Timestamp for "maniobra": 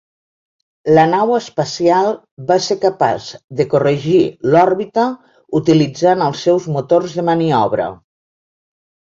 7.33-7.87